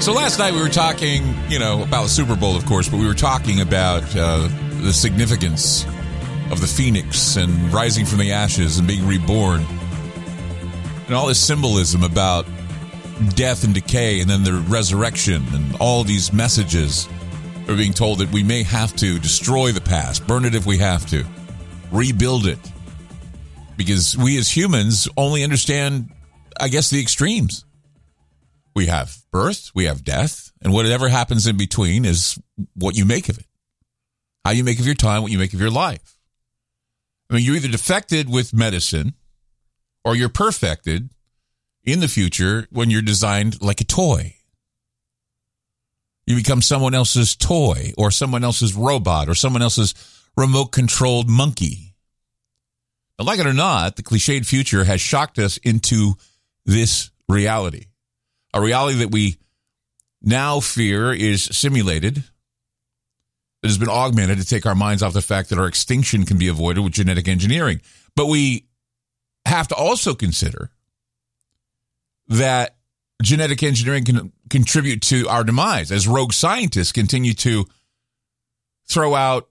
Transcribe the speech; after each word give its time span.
So 0.00 0.12
last 0.12 0.38
night 0.38 0.52
we 0.52 0.60
were 0.60 0.68
talking, 0.68 1.34
you 1.48 1.58
know, 1.58 1.82
about 1.82 2.02
the 2.02 2.08
Super 2.10 2.36
Bowl, 2.36 2.56
of 2.56 2.66
course, 2.66 2.90
but 2.90 2.98
we 2.98 3.06
were 3.06 3.14
talking 3.14 3.62
about 3.62 4.02
uh, 4.14 4.48
the 4.82 4.92
significance 4.92 5.86
of 6.50 6.60
the 6.60 6.66
phoenix 6.66 7.36
and 7.36 7.72
rising 7.72 8.04
from 8.04 8.18
the 8.18 8.32
ashes 8.32 8.78
and 8.78 8.86
being 8.86 9.06
reborn, 9.06 9.64
and 11.06 11.14
all 11.14 11.26
this 11.26 11.42
symbolism 11.42 12.02
about 12.02 12.44
death 13.34 13.64
and 13.64 13.72
decay, 13.72 14.20
and 14.20 14.28
then 14.28 14.44
the 14.44 14.52
resurrection, 14.68 15.42
and 15.52 15.74
all 15.80 16.04
these 16.04 16.34
messages 16.34 17.08
are 17.68 17.76
being 17.76 17.94
told 17.94 18.18
that 18.18 18.30
we 18.30 18.42
may 18.42 18.62
have 18.62 18.94
to 18.96 19.18
destroy 19.18 19.72
the 19.72 19.80
past, 19.80 20.26
burn 20.26 20.44
it 20.44 20.54
if 20.54 20.66
we 20.66 20.76
have 20.76 21.06
to, 21.06 21.24
rebuild 21.90 22.46
it, 22.46 22.58
because 23.78 24.18
we 24.18 24.36
as 24.36 24.54
humans 24.54 25.08
only 25.16 25.42
understand, 25.42 26.10
I 26.60 26.68
guess, 26.68 26.90
the 26.90 27.00
extremes. 27.00 27.64
We 28.74 28.86
have 28.86 29.18
birth, 29.30 29.70
we 29.74 29.84
have 29.84 30.02
death, 30.02 30.50
and 30.60 30.72
whatever 30.72 31.08
happens 31.08 31.46
in 31.46 31.56
between 31.56 32.04
is 32.04 32.38
what 32.74 32.96
you 32.96 33.04
make 33.04 33.28
of 33.28 33.38
it. 33.38 33.46
How 34.44 34.50
you 34.50 34.64
make 34.64 34.80
of 34.80 34.86
your 34.86 34.96
time, 34.96 35.22
what 35.22 35.30
you 35.30 35.38
make 35.38 35.54
of 35.54 35.60
your 35.60 35.70
life. 35.70 36.18
I 37.30 37.34
mean, 37.34 37.44
you're 37.44 37.56
either 37.56 37.68
defected 37.68 38.28
with 38.28 38.52
medicine 38.52 39.14
or 40.04 40.16
you're 40.16 40.28
perfected 40.28 41.10
in 41.84 42.00
the 42.00 42.08
future 42.08 42.66
when 42.70 42.90
you're 42.90 43.02
designed 43.02 43.62
like 43.62 43.80
a 43.80 43.84
toy. 43.84 44.34
You 46.26 46.36
become 46.36 46.62
someone 46.62 46.94
else's 46.94 47.36
toy 47.36 47.92
or 47.96 48.10
someone 48.10 48.44
else's 48.44 48.74
robot 48.74 49.28
or 49.28 49.34
someone 49.34 49.62
else's 49.62 49.94
remote 50.36 50.72
controlled 50.72 51.28
monkey. 51.28 51.94
But 53.16 53.26
like 53.26 53.38
it 53.38 53.46
or 53.46 53.52
not, 53.52 53.96
the 53.96 54.02
cliched 54.02 54.46
future 54.46 54.84
has 54.84 55.00
shocked 55.00 55.38
us 55.38 55.58
into 55.58 56.14
this 56.66 57.10
reality 57.28 57.86
a 58.54 58.60
reality 58.60 58.98
that 59.00 59.10
we 59.10 59.36
now 60.22 60.60
fear 60.60 61.12
is 61.12 61.44
simulated, 61.44 62.22
that 63.60 63.68
has 63.68 63.76
been 63.76 63.90
augmented 63.90 64.38
to 64.38 64.46
take 64.46 64.64
our 64.64 64.74
minds 64.74 65.02
off 65.02 65.12
the 65.12 65.20
fact 65.20 65.50
that 65.50 65.58
our 65.58 65.66
extinction 65.66 66.24
can 66.24 66.38
be 66.38 66.48
avoided 66.48 66.82
with 66.82 66.92
genetic 66.92 67.28
engineering. 67.28 67.80
But 68.14 68.26
we 68.26 68.66
have 69.44 69.68
to 69.68 69.74
also 69.74 70.14
consider 70.14 70.70
that 72.28 72.76
genetic 73.22 73.62
engineering 73.62 74.04
can 74.04 74.32
contribute 74.48 75.02
to 75.02 75.28
our 75.28 75.44
demise 75.44 75.90
as 75.90 76.06
rogue 76.06 76.32
scientists 76.32 76.92
continue 76.92 77.34
to 77.34 77.66
throw 78.86 79.14
out 79.14 79.48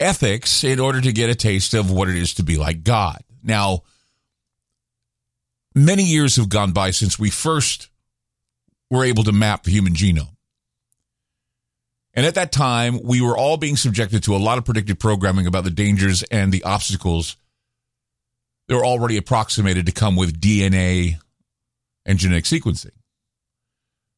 ethics 0.00 0.64
in 0.64 0.80
order 0.80 1.00
to 1.00 1.12
get 1.12 1.30
a 1.30 1.34
taste 1.34 1.74
of 1.74 1.90
what 1.90 2.08
it 2.08 2.16
is 2.16 2.34
to 2.34 2.42
be 2.42 2.56
like 2.56 2.84
God. 2.84 3.22
Now, 3.42 3.82
many 5.74 6.04
years 6.04 6.36
have 6.36 6.48
gone 6.48 6.72
by 6.72 6.90
since 6.90 7.18
we 7.18 7.30
first 7.30 7.90
were 8.90 9.04
able 9.04 9.24
to 9.24 9.32
map 9.32 9.64
the 9.64 9.70
human 9.70 9.94
genome. 9.94 10.36
And 12.14 12.24
at 12.24 12.34
that 12.36 12.50
time, 12.50 13.00
we 13.02 13.20
were 13.20 13.36
all 13.36 13.58
being 13.58 13.76
subjected 13.76 14.22
to 14.24 14.34
a 14.34 14.38
lot 14.38 14.56
of 14.56 14.64
predictive 14.64 14.98
programming 14.98 15.46
about 15.46 15.64
the 15.64 15.70
dangers 15.70 16.22
and 16.24 16.50
the 16.50 16.64
obstacles 16.64 17.36
that 18.68 18.74
were 18.74 18.86
already 18.86 19.18
approximated 19.18 19.86
to 19.86 19.92
come 19.92 20.16
with 20.16 20.40
DNA 20.40 21.18
and 22.06 22.18
genetic 22.18 22.44
sequencing. 22.44 22.92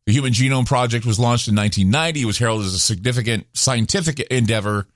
The 0.06 0.12
Human 0.12 0.32
Genome 0.32 0.64
Project 0.64 1.04
was 1.04 1.18
launched 1.18 1.48
in 1.48 1.56
1990. 1.56 2.22
It 2.22 2.24
was 2.24 2.38
heralded 2.38 2.66
as 2.68 2.74
a 2.74 2.78
significant 2.78 3.46
scientific 3.52 4.20
endeavor 4.20 4.86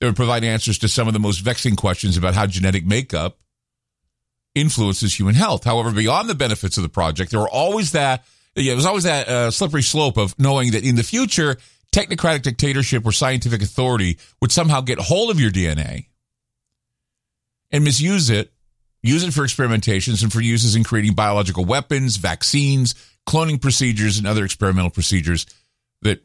that 0.00 0.06
would 0.06 0.16
provide 0.16 0.44
answers 0.44 0.78
to 0.78 0.88
some 0.88 1.08
of 1.08 1.14
the 1.14 1.20
most 1.20 1.40
vexing 1.40 1.76
questions 1.76 2.16
about 2.16 2.34
how 2.34 2.46
genetic 2.46 2.86
makeup 2.86 3.38
influences 4.54 5.18
human 5.18 5.34
health. 5.34 5.64
However, 5.64 5.90
beyond 5.90 6.30
the 6.30 6.34
benefits 6.34 6.76
of 6.76 6.82
the 6.82 6.88
project, 6.88 7.32
there 7.32 7.40
were 7.40 7.50
always 7.50 7.92
that 7.92 8.24
yeah, 8.56 8.72
it 8.72 8.76
was 8.76 8.86
always 8.86 9.04
that 9.04 9.28
uh, 9.28 9.50
slippery 9.50 9.82
slope 9.82 10.16
of 10.16 10.38
knowing 10.38 10.72
that 10.72 10.84
in 10.84 10.96
the 10.96 11.02
future, 11.02 11.56
technocratic 11.92 12.42
dictatorship 12.42 13.06
or 13.06 13.12
scientific 13.12 13.62
authority 13.62 14.18
would 14.40 14.52
somehow 14.52 14.80
get 14.80 14.98
hold 14.98 15.30
of 15.30 15.40
your 15.40 15.50
DNA 15.50 16.06
and 17.70 17.84
misuse 17.84 18.30
it, 18.30 18.52
use 19.02 19.22
it 19.24 19.32
for 19.32 19.42
experimentations 19.42 20.22
and 20.22 20.32
for 20.32 20.40
uses 20.40 20.74
in 20.74 20.84
creating 20.84 21.14
biological 21.14 21.64
weapons, 21.64 22.16
vaccines, 22.16 22.94
cloning 23.26 23.60
procedures, 23.60 24.18
and 24.18 24.26
other 24.26 24.44
experimental 24.44 24.90
procedures 24.90 25.46
that 26.02 26.24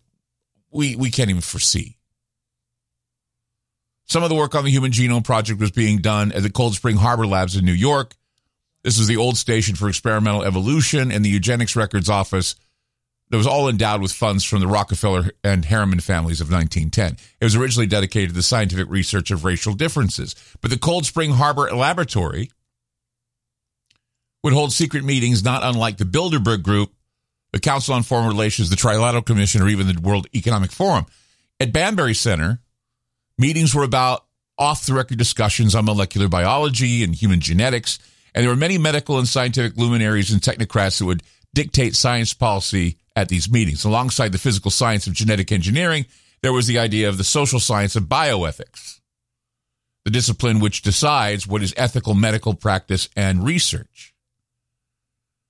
we, 0.71 0.95
we 0.95 1.11
can't 1.11 1.29
even 1.29 1.41
foresee. 1.41 1.97
Some 4.05 4.23
of 4.23 4.29
the 4.29 4.35
work 4.35 4.55
on 4.55 4.65
the 4.65 4.71
Human 4.71 4.91
Genome 4.91 5.23
Project 5.23 5.59
was 5.59 5.71
being 5.71 5.99
done 5.99 6.31
at 6.33 6.43
the 6.43 6.49
Cold 6.49 6.75
Spring 6.75 6.97
Harbor 6.97 7.25
Labs 7.25 7.55
in 7.55 7.65
New 7.65 7.71
York. 7.71 8.13
This 8.83 8.97
is 8.97 9.07
the 9.07 9.17
old 9.17 9.37
station 9.37 9.75
for 9.75 9.89
experimental 9.89 10.43
evolution 10.43 11.11
and 11.11 11.23
the 11.23 11.29
eugenics 11.29 11.75
records 11.75 12.09
office 12.09 12.55
that 13.29 13.37
was 13.37 13.47
all 13.47 13.69
endowed 13.69 14.01
with 14.01 14.11
funds 14.11 14.43
from 14.43 14.59
the 14.59 14.67
Rockefeller 14.67 15.31
and 15.43 15.63
Harriman 15.63 16.01
families 16.01 16.41
of 16.41 16.51
1910. 16.51 17.17
It 17.39 17.43
was 17.43 17.55
originally 17.55 17.87
dedicated 17.87 18.29
to 18.29 18.35
the 18.35 18.43
scientific 18.43 18.89
research 18.89 19.31
of 19.31 19.45
racial 19.45 19.73
differences. 19.73 20.35
But 20.59 20.69
the 20.69 20.77
Cold 20.77 21.05
Spring 21.05 21.31
Harbor 21.31 21.69
Laboratory 21.73 22.51
would 24.43 24.53
hold 24.53 24.73
secret 24.73 25.05
meetings 25.05 25.43
not 25.43 25.63
unlike 25.63 25.97
the 25.97 26.03
Bilderberg 26.03 26.61
Group, 26.61 26.91
the 27.53 27.59
Council 27.59 27.93
on 27.93 28.03
Foreign 28.03 28.27
Relations, 28.27 28.69
the 28.69 28.75
Trilateral 28.75 29.25
Commission, 29.25 29.61
or 29.61 29.69
even 29.69 29.87
the 29.87 30.01
World 30.01 30.27
Economic 30.35 30.71
Forum. 30.71 31.05
At 31.59 31.71
Banbury 31.71 32.15
Center, 32.15 32.59
meetings 33.37 33.73
were 33.73 33.83
about 33.83 34.25
off 34.57 34.85
the 34.85 34.93
record 34.93 35.17
discussions 35.17 35.73
on 35.73 35.85
molecular 35.85 36.27
biology 36.27 37.03
and 37.03 37.15
human 37.15 37.39
genetics 37.39 37.97
and 38.33 38.43
there 38.43 38.49
were 38.49 38.55
many 38.55 38.77
medical 38.77 39.17
and 39.17 39.27
scientific 39.27 39.77
luminaries 39.77 40.31
and 40.31 40.41
technocrats 40.41 40.99
who 40.99 41.05
would 41.07 41.23
dictate 41.53 41.95
science 41.95 42.33
policy 42.33 42.97
at 43.15 43.29
these 43.29 43.51
meetings. 43.51 43.83
Alongside 43.83 44.31
the 44.31 44.37
physical 44.37 44.71
science 44.71 45.07
of 45.07 45.13
genetic 45.13 45.51
engineering, 45.51 46.05
there 46.41 46.53
was 46.53 46.67
the 46.67 46.79
idea 46.79 47.09
of 47.09 47.17
the 47.17 47.23
social 47.23 47.59
science 47.59 47.95
of 47.95 48.03
bioethics, 48.03 48.99
the 50.05 50.11
discipline 50.11 50.59
which 50.59 50.81
decides 50.81 51.47
what 51.47 51.61
is 51.61 51.73
ethical 51.77 52.13
medical 52.13 52.53
practice 52.53 53.09
and 53.15 53.43
research. 53.43 54.13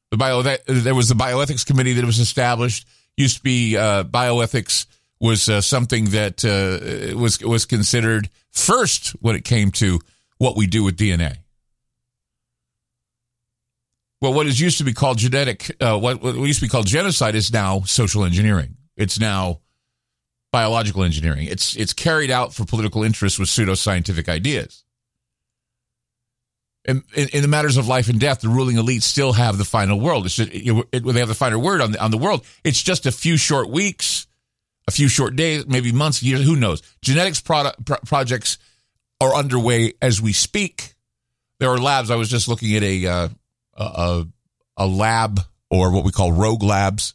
The 0.09 0.18
bio, 0.18 0.41
there 0.41 0.96
was 0.96 1.08
the 1.08 1.16
bioethics 1.16 1.66
committee 1.66 1.94
that 1.94 2.06
was 2.06 2.20
established. 2.20 2.86
Used 3.16 3.38
to 3.38 3.44
be 3.44 3.78
uh, 3.78 4.03
bioethics 4.03 4.88
was 5.22 5.47
uh, 5.47 5.62
something 5.62 6.06
that 6.09 6.44
uh, 6.44 7.18
was 7.18 7.40
was 7.41 7.66
considered 7.66 8.30
first 8.50 9.12
when 9.22 9.36
it 9.36 9.46
came 9.46 9.72
to 9.72 10.00
what 10.38 10.58
we 10.58 10.68
do 10.68 10.84
with 10.84 10.97
DNA. 10.97 11.38
Well, 14.22 14.34
what 14.34 14.46
is 14.46 14.59
used 14.59 14.78
to 14.78 14.84
be 14.84 14.94
called 14.94 15.18
genetic, 15.18 15.76
uh, 15.82 15.98
what, 15.98 16.22
what 16.22 16.36
used 16.36 16.59
to 16.59 16.66
be 16.66 16.70
called 16.70 16.86
genocide 16.86 17.34
is 17.34 17.52
now 17.52 17.82
social 17.82 18.24
engineering. 18.24 18.78
It's 18.96 19.20
now 19.20 19.62
biological 20.52 21.04
engineering. 21.04 21.48
It's 21.48 21.76
it's 21.76 21.94
carried 21.94 22.30
out 22.30 22.54
for 22.54 22.66
political 22.66 23.04
interests 23.04 23.40
with 23.40 23.50
pseudoscientific 23.50 24.30
ideas. 24.30 24.84
In, 26.86 27.04
in, 27.16 27.30
in, 27.30 27.42
the 27.44 27.48
matters 27.48 27.78
of 27.78 27.88
life 27.88 28.09
and 28.09 28.20
death, 28.20 28.42
the 28.42 28.50
ruling 28.50 28.78
elite 28.78 29.04
still 29.04 29.34
have 29.34 29.59
the 29.59 29.66
final 29.66 30.00
word. 30.00 30.26
It, 30.26 30.40
it, 30.92 31.03
they 31.03 31.20
have 31.20 31.28
the 31.28 31.36
final 31.36 31.62
word 31.62 31.80
on 31.80 31.92
the, 31.92 32.03
on 32.03 32.09
the 32.09 32.18
world. 32.18 32.44
It's 32.64 32.82
just 32.82 33.06
a 33.06 33.12
few 33.12 33.38
short 33.38 33.70
weeks, 33.70 34.26
a 34.88 34.91
few 34.91 35.08
short 35.08 35.35
days, 35.35 35.67
maybe 35.67 35.91
months, 35.91 36.24
years. 36.24 36.44
Who 36.44 36.56
knows? 36.56 36.82
Genetics 37.03 37.40
product, 37.40 37.85
pro- 37.85 37.97
projects 37.97 38.58
are 39.20 39.35
underway 39.35 39.94
as 40.02 40.24
we 40.24 40.34
speak. 40.34 40.96
There 41.59 41.70
are 41.70 41.78
labs. 41.78 42.09
I 42.09 42.16
was 42.16 42.29
just 42.29 42.47
looking 42.47 42.76
at 42.76 42.82
a 42.82 43.06
uh, 43.06 43.28
a, 43.76 44.26
a 44.78 44.88
lab 44.88 45.40
or 45.70 45.91
what 45.91 46.03
we 46.03 46.12
call 46.12 46.32
rogue 46.32 46.64
labs. 46.64 47.14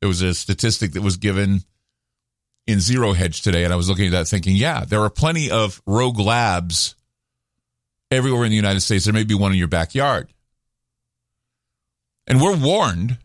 There 0.00 0.08
was 0.08 0.22
a 0.22 0.34
statistic 0.34 0.92
that 0.92 1.02
was 1.02 1.16
given 1.16 1.60
in 2.66 2.80
Zero 2.80 3.12
Hedge 3.12 3.42
today, 3.42 3.64
and 3.64 3.72
I 3.72 3.76
was 3.76 3.88
looking 3.88 4.06
at 4.06 4.12
that 4.12 4.28
thinking, 4.28 4.56
yeah, 4.56 4.84
there 4.84 5.00
are 5.02 5.10
plenty 5.10 5.50
of 5.50 5.82
rogue 5.86 6.18
labs 6.18 6.94
everywhere 8.10 8.44
in 8.44 8.50
the 8.50 8.56
United 8.56 8.80
States. 8.80 9.04
There 9.04 9.14
may 9.14 9.24
be 9.24 9.34
one 9.34 9.52
in 9.52 9.58
your 9.58 9.68
backyard. 9.68 10.32
And 12.26 12.40
we're 12.40 12.56
warned 12.56 13.18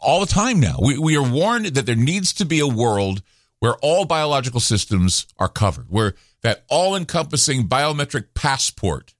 all 0.00 0.20
the 0.20 0.26
time 0.26 0.60
now. 0.60 0.76
We, 0.80 0.98
we 0.98 1.16
are 1.16 1.28
warned 1.28 1.66
that 1.66 1.86
there 1.86 1.96
needs 1.96 2.32
to 2.34 2.44
be 2.44 2.60
a 2.60 2.66
world 2.66 3.22
where 3.58 3.74
all 3.82 4.04
biological 4.04 4.60
systems 4.60 5.26
are 5.38 5.48
covered, 5.48 5.86
where 5.88 6.14
that 6.42 6.64
all 6.68 6.94
encompassing 6.94 7.66
biometric 7.66 8.26
passport 8.34 9.14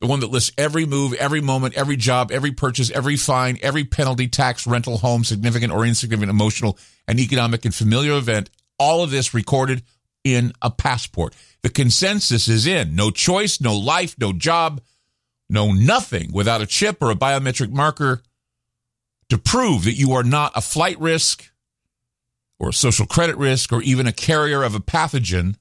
The 0.00 0.06
one 0.06 0.20
that 0.20 0.30
lists 0.30 0.52
every 0.56 0.86
move, 0.86 1.12
every 1.14 1.40
moment, 1.40 1.74
every 1.74 1.96
job, 1.96 2.30
every 2.30 2.52
purchase, 2.52 2.90
every 2.90 3.16
fine, 3.16 3.58
every 3.62 3.84
penalty, 3.84 4.28
tax, 4.28 4.66
rental, 4.66 4.98
home, 4.98 5.24
significant 5.24 5.72
or 5.72 5.84
insignificant 5.84 6.30
emotional 6.30 6.78
and 7.08 7.18
economic 7.18 7.64
and 7.64 7.74
familiar 7.74 8.16
event. 8.16 8.48
All 8.78 9.02
of 9.02 9.10
this 9.10 9.34
recorded 9.34 9.82
in 10.22 10.52
a 10.62 10.70
passport. 10.70 11.34
The 11.62 11.68
consensus 11.68 12.46
is 12.46 12.66
in 12.66 12.94
no 12.94 13.10
choice, 13.10 13.60
no 13.60 13.76
life, 13.76 14.14
no 14.20 14.32
job, 14.32 14.80
no 15.50 15.72
nothing 15.72 16.32
without 16.32 16.60
a 16.60 16.66
chip 16.66 16.98
or 17.02 17.10
a 17.10 17.16
biometric 17.16 17.70
marker 17.70 18.22
to 19.30 19.38
prove 19.38 19.84
that 19.84 19.94
you 19.94 20.12
are 20.12 20.22
not 20.22 20.52
a 20.54 20.60
flight 20.60 20.98
risk 21.00 21.50
or 22.58 22.70
a 22.70 22.74
social 22.74 23.06
credit 23.06 23.36
risk 23.36 23.72
or 23.72 23.82
even 23.82 24.06
a 24.06 24.12
carrier 24.12 24.62
of 24.62 24.74
a 24.74 24.80
pathogen 24.80 25.56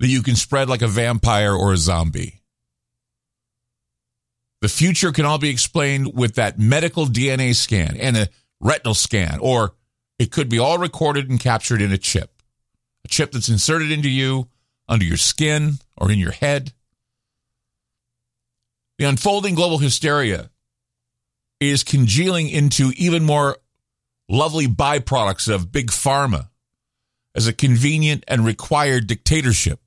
that 0.00 0.08
you 0.08 0.22
can 0.22 0.36
spread 0.36 0.68
like 0.68 0.82
a 0.82 0.88
vampire 0.88 1.54
or 1.54 1.72
a 1.72 1.76
zombie. 1.76 2.42
The 4.66 4.70
future 4.70 5.12
can 5.12 5.24
all 5.24 5.38
be 5.38 5.48
explained 5.48 6.12
with 6.12 6.34
that 6.34 6.58
medical 6.58 7.06
DNA 7.06 7.54
scan 7.54 7.96
and 7.96 8.16
a 8.16 8.28
retinal 8.58 8.94
scan, 8.94 9.38
or 9.40 9.76
it 10.18 10.32
could 10.32 10.48
be 10.48 10.58
all 10.58 10.76
recorded 10.76 11.30
and 11.30 11.38
captured 11.38 11.80
in 11.80 11.92
a 11.92 11.98
chip. 11.98 12.42
A 13.04 13.08
chip 13.08 13.30
that's 13.30 13.48
inserted 13.48 13.92
into 13.92 14.10
you, 14.10 14.48
under 14.88 15.04
your 15.04 15.18
skin, 15.18 15.74
or 15.96 16.10
in 16.10 16.18
your 16.18 16.32
head. 16.32 16.72
The 18.98 19.04
unfolding 19.04 19.54
global 19.54 19.78
hysteria 19.78 20.50
is 21.60 21.84
congealing 21.84 22.48
into 22.48 22.90
even 22.96 23.22
more 23.22 23.58
lovely 24.28 24.66
byproducts 24.66 25.48
of 25.48 25.70
big 25.70 25.92
pharma 25.92 26.48
as 27.36 27.46
a 27.46 27.52
convenient 27.52 28.24
and 28.26 28.44
required 28.44 29.06
dictatorship. 29.06 29.78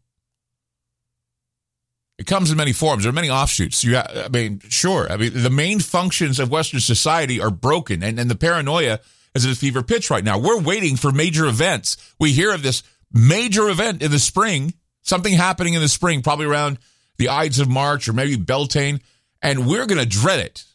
It 2.19 2.27
comes 2.27 2.51
in 2.51 2.57
many 2.57 2.73
forms. 2.73 3.03
There 3.03 3.11
are 3.11 3.13
many 3.13 3.29
offshoots. 3.29 3.81
You, 3.81 3.95
I 3.95 4.27
mean, 4.27 4.59
sure. 4.67 5.09
I 5.09 5.15
mean, 5.15 5.31
the 5.33 5.49
main 5.49 5.79
functions 5.79 6.37
of 6.37 6.51
Western 6.51 6.81
society 6.81 7.39
are 7.39 7.49
broken, 7.49 8.03
and, 8.03 8.19
and 8.19 8.29
the 8.29 8.35
paranoia 8.35 8.99
is 9.33 9.45
at 9.45 9.53
a 9.53 9.55
fever 9.55 9.81
pitch 9.83 10.09
right 10.09 10.23
now. 10.23 10.37
We're 10.37 10.59
waiting 10.59 10.97
for 10.97 11.13
major 11.13 11.45
events. 11.45 11.95
We 12.19 12.33
hear 12.33 12.53
of 12.53 12.61
this 12.61 12.83
major 13.13 13.69
event 13.69 14.03
in 14.03 14.11
the 14.11 14.19
spring, 14.19 14.73
something 15.01 15.31
happening 15.31 15.75
in 15.75 15.81
the 15.81 15.87
spring, 15.87 16.21
probably 16.21 16.45
around 16.45 16.77
the 17.19 17.29
Ides 17.29 17.57
of 17.59 17.69
March 17.69 18.09
or 18.09 18.13
maybe 18.13 18.35
Beltane, 18.35 18.99
and 19.41 19.65
we're 19.65 19.85
going 19.85 20.01
to 20.01 20.05
dread 20.05 20.41
it. 20.41 20.65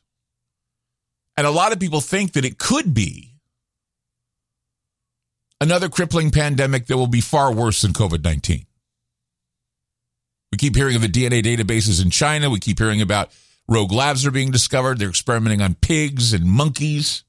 And 1.36 1.46
a 1.46 1.50
lot 1.50 1.72
of 1.72 1.78
people 1.78 2.00
think 2.00 2.32
that 2.32 2.46
it 2.46 2.56
could 2.56 2.94
be 2.94 3.34
another 5.60 5.90
crippling 5.90 6.30
pandemic 6.30 6.86
that 6.86 6.96
will 6.96 7.06
be 7.06 7.20
far 7.20 7.52
worse 7.52 7.82
than 7.82 7.92
COVID 7.92 8.24
19. 8.24 8.64
We 10.54 10.58
keep 10.58 10.76
hearing 10.76 10.94
of 10.94 11.02
the 11.02 11.08
DNA 11.08 11.42
databases 11.42 12.00
in 12.00 12.10
China. 12.10 12.48
We 12.48 12.60
keep 12.60 12.78
hearing 12.78 13.02
about 13.02 13.32
rogue 13.66 13.90
labs 13.90 14.24
are 14.24 14.30
being 14.30 14.52
discovered. 14.52 15.00
They're 15.00 15.08
experimenting 15.08 15.60
on 15.60 15.74
pigs 15.74 16.32
and 16.32 16.44
monkeys. 16.44 17.24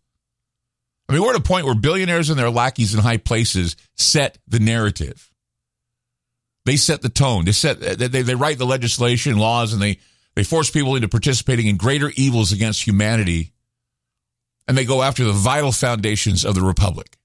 I 1.09 1.13
mean, 1.13 1.23
we're 1.23 1.33
at 1.33 1.39
a 1.39 1.43
point 1.43 1.65
where 1.65 1.73
billionaires 1.73 2.29
and 2.29 2.37
their 2.37 2.51
lackeys 2.51 2.93
in 2.93 2.99
high 2.99 3.17
places 3.17 3.77
set 3.95 4.37
the 4.47 4.59
narrative. 4.59 5.31
They 6.65 6.75
set 6.75 7.01
the 7.01 7.09
tone. 7.09 7.45
They 7.45 7.51
set 7.51 7.79
they, 7.81 8.21
they 8.21 8.35
write 8.35 8.59
the 8.59 8.67
legislation, 8.67 9.39
laws, 9.39 9.73
and 9.73 9.81
they 9.81 9.97
they 10.35 10.43
force 10.43 10.69
people 10.69 10.95
into 10.95 11.09
participating 11.09 11.65
in 11.65 11.77
greater 11.77 12.11
evils 12.15 12.51
against 12.51 12.85
humanity. 12.85 13.53
And 14.67 14.77
they 14.77 14.85
go 14.85 15.01
after 15.01 15.23
the 15.23 15.33
vital 15.33 15.71
foundations 15.71 16.45
of 16.45 16.53
the 16.53 16.61
republic. 16.61 17.17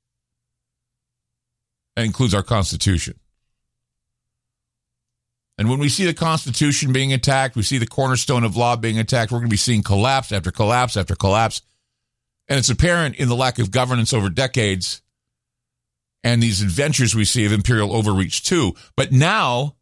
That 1.94 2.06
includes 2.06 2.32
our 2.32 2.43
Constitution. 2.43 3.20
And 5.61 5.69
when 5.69 5.79
we 5.79 5.91
see 5.91 6.07
the 6.07 6.15
Constitution 6.15 6.91
being 6.91 7.12
attacked, 7.12 7.55
we 7.55 7.62
see 7.62 7.77
the 7.77 7.87
cornerstone 7.87 8.45
of 8.45 8.57
law 8.57 8.77
being 8.77 8.99
attacked, 8.99 9.31
we're 9.31 9.41
going 9.41 9.51
to 9.51 9.53
be 9.53 9.59
seeing 9.59 9.83
collapse 9.83 10.33
after 10.33 10.51
collapse 10.51 10.97
after 10.97 11.15
collapse. 11.15 11.61
And 12.49 12.59
it's 12.59 12.71
apparent 12.71 13.17
in 13.17 13.29
the 13.29 13.37
lack 13.37 13.59
of 13.59 13.71
governance 13.71 14.15
over 14.15 14.31
decades 14.31 15.03
and 16.25 16.43
these 16.43 16.62
adventures 16.62 17.15
we 17.15 17.27
see 17.27 17.45
of 17.45 17.53
imperial 17.53 17.95
overreach 17.95 18.43
too. 18.43 18.73
But 18.97 19.12
now, 19.12 19.77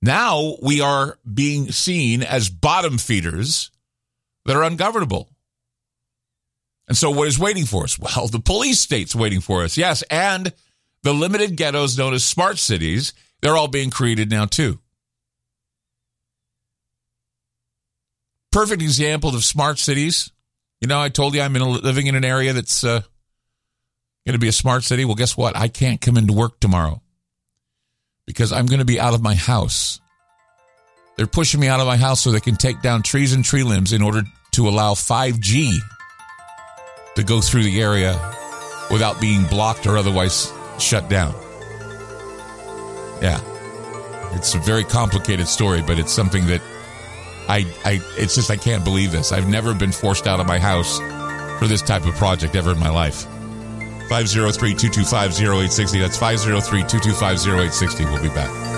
now 0.00 0.56
we 0.62 0.80
are 0.80 1.18
being 1.34 1.70
seen 1.70 2.22
as 2.22 2.48
bottom 2.48 2.96
feeders 2.96 3.70
that 4.46 4.56
are 4.56 4.64
ungovernable. 4.64 5.28
And 6.86 6.96
so 6.96 7.10
what 7.10 7.28
is 7.28 7.38
waiting 7.38 7.66
for 7.66 7.84
us? 7.84 7.98
Well, 8.16 8.28
the 8.28 8.40
police 8.40 8.80
state's 8.80 9.14
waiting 9.14 9.42
for 9.42 9.64
us. 9.64 9.76
Yes. 9.76 10.00
And 10.10 10.50
the 11.02 11.12
limited 11.12 11.58
ghettos 11.58 11.98
known 11.98 12.14
as 12.14 12.24
smart 12.24 12.56
cities 12.56 13.12
they're 13.40 13.56
all 13.56 13.68
being 13.68 13.90
created 13.90 14.30
now, 14.30 14.46
too. 14.46 14.78
Perfect 18.50 18.82
example 18.82 19.34
of 19.34 19.44
smart 19.44 19.78
cities. 19.78 20.32
You 20.80 20.88
know, 20.88 21.00
I 21.00 21.08
told 21.08 21.34
you 21.34 21.40
I'm 21.40 21.54
in 21.56 21.62
a, 21.62 21.68
living 21.68 22.06
in 22.06 22.14
an 22.14 22.24
area 22.24 22.52
that's 22.52 22.82
uh, 22.84 23.00
going 24.26 24.34
to 24.34 24.38
be 24.38 24.48
a 24.48 24.52
smart 24.52 24.84
city. 24.84 25.04
Well, 25.04 25.14
guess 25.14 25.36
what? 25.36 25.56
I 25.56 25.68
can't 25.68 26.00
come 26.00 26.16
into 26.16 26.32
work 26.32 26.60
tomorrow 26.60 27.02
because 28.26 28.52
I'm 28.52 28.66
going 28.66 28.80
to 28.80 28.84
be 28.84 29.00
out 29.00 29.14
of 29.14 29.22
my 29.22 29.34
house. 29.34 30.00
They're 31.16 31.26
pushing 31.26 31.60
me 31.60 31.66
out 31.66 31.80
of 31.80 31.86
my 31.86 31.96
house 31.96 32.20
so 32.20 32.30
they 32.30 32.40
can 32.40 32.56
take 32.56 32.80
down 32.80 33.02
trees 33.02 33.32
and 33.32 33.44
tree 33.44 33.64
limbs 33.64 33.92
in 33.92 34.02
order 34.02 34.22
to 34.52 34.68
allow 34.68 34.94
5G 34.94 35.72
to 37.16 37.22
go 37.24 37.40
through 37.40 37.64
the 37.64 37.80
area 37.80 38.12
without 38.90 39.20
being 39.20 39.44
blocked 39.44 39.86
or 39.86 39.98
otherwise 39.98 40.52
shut 40.78 41.08
down. 41.08 41.34
Yeah. 43.20 43.40
It's 44.34 44.54
a 44.54 44.58
very 44.58 44.84
complicated 44.84 45.48
story, 45.48 45.82
but 45.82 45.98
it's 45.98 46.12
something 46.12 46.46
that 46.46 46.60
I, 47.48 47.66
I, 47.84 48.00
it's 48.16 48.34
just, 48.34 48.50
I 48.50 48.56
can't 48.56 48.84
believe 48.84 49.10
this. 49.10 49.32
I've 49.32 49.48
never 49.48 49.74
been 49.74 49.92
forced 49.92 50.26
out 50.26 50.38
of 50.38 50.46
my 50.46 50.58
house 50.58 50.98
for 51.58 51.66
this 51.66 51.82
type 51.82 52.06
of 52.06 52.14
project 52.14 52.54
ever 52.54 52.72
in 52.72 52.78
my 52.78 52.90
life. 52.90 53.24
503 54.08 54.74
225 54.74 55.30
0860. 55.32 55.98
That's 55.98 56.16
503 56.16 56.80
225 56.80 57.38
0860. 57.48 58.04
We'll 58.04 58.22
be 58.22 58.28
back. 58.28 58.77